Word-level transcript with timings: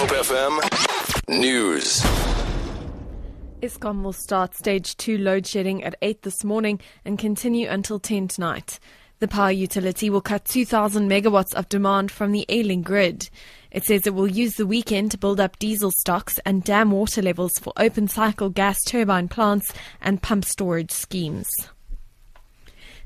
Hope 0.00 0.08
FM 0.12 1.28
News. 1.28 2.00
Eskom 3.60 4.02
will 4.02 4.14
start 4.14 4.54
stage 4.54 4.96
2 4.96 5.18
load 5.18 5.46
shedding 5.46 5.84
at 5.84 5.94
8 6.00 6.22
this 6.22 6.42
morning 6.42 6.80
and 7.04 7.18
continue 7.18 7.68
until 7.68 7.98
10 7.98 8.28
tonight. 8.28 8.80
The 9.18 9.28
power 9.28 9.50
utility 9.50 10.08
will 10.08 10.22
cut 10.22 10.46
2,000 10.46 11.06
megawatts 11.06 11.52
of 11.52 11.68
demand 11.68 12.10
from 12.10 12.32
the 12.32 12.46
ailing 12.48 12.80
grid. 12.80 13.28
It 13.70 13.84
says 13.84 14.06
it 14.06 14.14
will 14.14 14.26
use 14.26 14.54
the 14.54 14.64
weekend 14.64 15.10
to 15.10 15.18
build 15.18 15.38
up 15.38 15.58
diesel 15.58 15.90
stocks 15.90 16.40
and 16.46 16.64
dam 16.64 16.92
water 16.92 17.20
levels 17.20 17.58
for 17.60 17.74
open 17.76 18.08
cycle 18.08 18.48
gas 18.48 18.82
turbine 18.82 19.28
plants 19.28 19.70
and 20.00 20.22
pump 20.22 20.46
storage 20.46 20.92
schemes. 20.92 21.46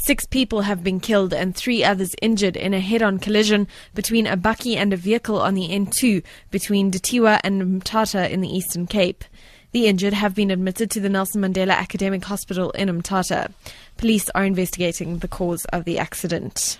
Six 0.00 0.26
people 0.26 0.62
have 0.62 0.84
been 0.84 1.00
killed 1.00 1.34
and 1.34 1.54
three 1.54 1.82
others 1.82 2.14
injured 2.22 2.56
in 2.56 2.72
a 2.72 2.80
head 2.80 3.02
on 3.02 3.18
collision 3.18 3.66
between 3.94 4.26
a 4.26 4.36
bakkie 4.36 4.76
and 4.76 4.92
a 4.92 4.96
vehicle 4.96 5.40
on 5.40 5.54
the 5.54 5.68
N2 5.68 6.22
between 6.50 6.90
Dutywa 6.90 7.40
and 7.42 7.82
Mthatha 7.82 8.30
in 8.30 8.40
the 8.40 8.48
Eastern 8.48 8.86
Cape. 8.86 9.24
The 9.72 9.86
injured 9.86 10.14
have 10.14 10.34
been 10.34 10.52
admitted 10.52 10.90
to 10.92 11.00
the 11.00 11.08
Nelson 11.08 11.42
Mandela 11.42 11.72
Academic 11.72 12.24
Hospital 12.24 12.70
in 12.70 12.88
Mthatha. 12.88 13.52
Police 13.98 14.30
are 14.30 14.44
investigating 14.44 15.18
the 15.18 15.28
cause 15.28 15.64
of 15.66 15.84
the 15.84 15.98
accident. 15.98 16.78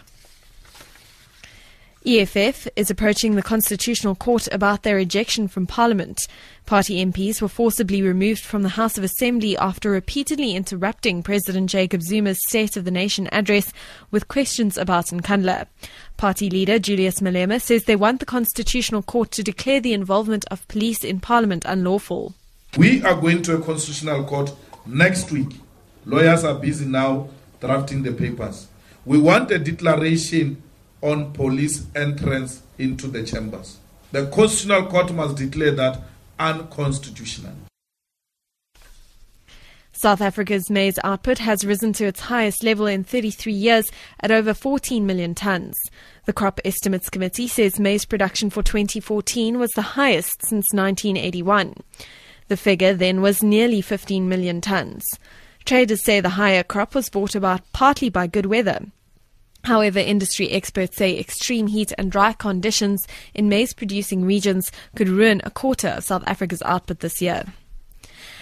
EFF 2.09 2.67
is 2.75 2.91
approaching 2.91 3.35
the 3.35 3.43
Constitutional 3.43 4.15
Court 4.15 4.48
about 4.51 4.83
their 4.83 4.98
ejection 4.98 5.47
from 5.47 5.67
Parliament. 5.67 6.27
Party 6.65 7.05
MPs 7.05 7.43
were 7.43 7.48
forcibly 7.48 8.01
removed 8.01 8.41
from 8.41 8.62
the 8.62 8.71
House 8.71 8.97
of 8.97 9.05
Assembly 9.05 9.59
after 9.59 9.91
repeatedly 9.91 10.57
interrupting 10.57 11.23
President 11.23 11.69
Jacob 11.69 12.01
Zuma's 12.01 12.41
State 12.48 12.79
of 12.79 12.87
the 12.87 12.91
Nation 12.91 13.29
address 13.31 13.75
with 14.11 14.27
questions 14.27 14.79
about 14.79 15.09
Nkandla. 15.09 15.67
Party 16.17 16.48
leader 16.48 16.79
Julius 16.79 17.21
Malema 17.21 17.61
says 17.61 17.84
they 17.84 17.95
want 17.95 18.20
the 18.20 18.27
Constitutional 18.27 19.03
Court 19.03 19.31
to 19.33 19.43
declare 19.43 19.81
the 19.81 19.93
involvement 19.93 20.47
of 20.51 20.67
police 20.69 21.05
in 21.05 21.20
Parliament 21.20 21.67
unlawful. 21.67 22.33
We 22.79 23.05
are 23.05 23.20
going 23.20 23.43
to 23.43 23.56
a 23.56 23.61
Constitutional 23.61 24.25
Court 24.25 24.50
next 24.87 25.31
week. 25.31 25.61
Lawyers 26.06 26.43
are 26.43 26.55
busy 26.55 26.87
now 26.87 27.28
drafting 27.61 28.03
the 28.03 28.12
papers. 28.12 28.69
We 29.05 29.19
want 29.19 29.50
a 29.50 29.59
declaration 29.59 30.62
on 31.02 31.32
police 31.32 31.86
entrance 31.94 32.62
into 32.78 33.06
the 33.06 33.22
chambers. 33.22 33.78
The 34.12 34.27
Constitutional 34.27 34.86
Court 34.86 35.12
must 35.12 35.36
declare 35.36 35.72
that 35.72 36.00
unconstitutional. 36.38 37.52
South 39.92 40.20
Africa's 40.20 40.70
maize 40.70 40.98
output 41.02 41.38
has 41.38 41.66
risen 41.66 41.92
to 41.94 42.06
its 42.06 42.20
highest 42.20 42.62
level 42.62 42.86
in 42.86 43.02
33 43.02 43.52
years 43.52 43.91
at 44.20 44.30
over 44.30 44.54
14 44.54 45.04
million 45.04 45.34
tonnes. 45.34 45.74
The 46.24 46.32
Crop 46.32 46.60
Estimates 46.64 47.10
Committee 47.10 47.48
says 47.48 47.80
maize 47.80 48.04
production 48.04 48.48
for 48.48 48.62
2014 48.62 49.58
was 49.58 49.72
the 49.72 49.82
highest 49.82 50.42
since 50.42 50.66
1981. 50.72 51.74
The 52.46 52.56
figure 52.56 52.94
then 52.94 53.20
was 53.20 53.42
nearly 53.42 53.80
15 53.80 54.28
million 54.28 54.60
tonnes. 54.60 55.02
Traders 55.64 56.04
say 56.04 56.20
the 56.20 56.30
higher 56.30 56.62
crop 56.62 56.94
was 56.94 57.10
brought 57.10 57.34
about 57.34 57.60
partly 57.72 58.08
by 58.08 58.28
good 58.28 58.46
weather. 58.46 58.86
However, 59.69 59.98
industry 59.98 60.50
experts 60.50 60.97
say 60.97 61.19
extreme 61.19 61.66
heat 61.66 61.92
and 61.98 62.11
dry 62.11 62.33
conditions 62.33 63.06
in 63.34 63.50
maize 63.50 63.75
producing 63.75 64.25
regions 64.25 64.72
could 64.97 65.10
ruin 65.10 65.42
a 65.44 65.50
quarter 65.50 65.88
of 65.88 66.05
South 66.05 66.25
Africa's 66.27 66.62
output 66.62 67.00
this 67.00 67.20
year. 67.20 67.44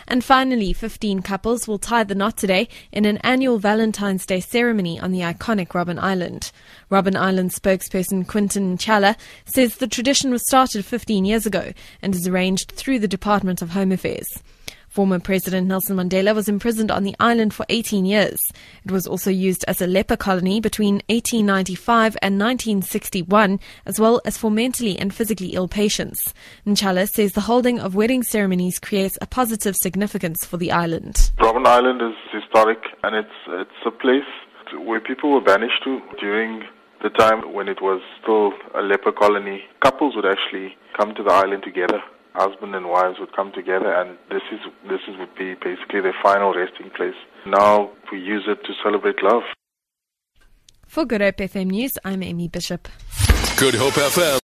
And 0.07 0.23
finally, 0.23 0.73
15 0.73 1.23
couples 1.23 1.67
will 1.67 1.81
tie 1.81 2.05
the 2.05 2.15
knot 2.15 2.37
today 2.37 2.69
in 2.93 3.05
an 3.07 3.17
annual 3.25 3.59
Valentine's 3.59 4.25
Day 4.25 4.39
ceremony 4.39 5.01
on 5.01 5.11
the 5.11 5.23
iconic 5.23 5.71
Robben 5.71 5.99
Island. 5.99 6.53
Robben 6.93 7.17
Island 7.17 7.51
spokesperson 7.51 8.25
Quinton 8.25 8.79
Chala 8.79 9.17
says 9.47 9.79
the 9.79 9.89
tradition 9.89 10.31
was 10.31 10.47
started 10.47 10.85
15 10.85 11.25
years 11.25 11.45
ago 11.45 11.73
and 12.03 12.15
is 12.15 12.29
arranged 12.29 12.71
through 12.71 13.01
the 13.01 13.09
Department 13.09 13.63
of 13.63 13.71
Home 13.71 13.91
Affairs. 13.91 14.45
Former 14.97 15.21
President 15.21 15.67
Nelson 15.67 15.99
Mandela 15.99 16.35
was 16.35 16.49
imprisoned 16.49 16.91
on 16.91 17.03
the 17.03 17.15
island 17.21 17.53
for 17.53 17.67
18 17.69 18.07
years. 18.07 18.41
It 18.83 18.91
was 18.91 19.07
also 19.07 19.29
used 19.29 19.63
as 19.69 19.83
a 19.83 19.87
leper 19.87 20.17
colony 20.17 20.59
between 20.59 21.03
1895 21.11 22.17
and 22.23 22.41
1961, 22.41 23.61
as 23.85 24.01
well 24.01 24.23
as 24.25 24.39
for 24.39 24.51
mentally 24.51 24.99
and 24.99 25.13
physically 25.13 25.49
ill 25.49 25.69
patients. 25.69 26.33
Nchala 26.67 27.11
says 27.11 27.33
the 27.33 27.43
holding 27.43 27.79
of 27.79 27.95
wedding 27.95 28.23
ceremonies 28.23 28.79
creates 28.79 29.19
a 29.21 29.27
positive 29.27 29.77
significance 29.77 30.47
for 30.47 30.57
the 30.57 30.73
island. 30.73 31.31
Robben 31.41 31.67
Island 31.67 32.01
is 32.01 32.17
historic 32.33 32.83
and 33.03 33.15
it's, 33.15 33.37
it's 33.49 33.85
a 33.85 33.91
place 33.91 34.25
where 34.83 35.01
people 35.01 35.31
were 35.31 35.43
banished 35.43 35.85
to 35.85 36.01
during 36.19 36.63
the 37.03 37.11
time 37.11 37.53
when 37.53 37.69
it 37.69 37.83
was 37.83 38.01
still 38.23 38.55
a 38.75 38.81
leper 38.81 39.13
colony. 39.13 39.63
Couples 39.83 40.17
would 40.17 40.25
actually 40.25 40.75
come 40.97 41.15
to 41.17 41.23
the 41.23 41.33
island 41.33 41.65
together 41.65 42.01
husband 42.37 42.75
and 42.75 42.89
wives 42.89 43.19
would 43.19 43.35
come 43.35 43.51
together 43.53 43.93
and 43.93 44.19
this 44.31 44.43
is 44.53 44.61
this 44.89 45.01
is 45.09 45.15
would 45.19 45.35
be 45.35 45.55
basically 45.55 46.01
their 46.01 46.17
final 46.23 46.55
resting 46.55 46.91
place. 46.91 47.19
Now 47.47 47.91
we 48.13 48.21
use 48.21 48.45
it 48.47 48.63
to 48.65 48.73
celebrate 48.85 49.23
love. 49.23 49.43
For 50.87 51.05
Good 51.05 51.21
Hope 51.21 51.37
FM 51.37 51.69
News, 51.69 51.99
I'm 52.05 52.23
Amy 52.23 52.49
Bishop. 52.49 52.89
Good 53.57 53.75
Hope 53.75 53.95
FM. 53.95 54.35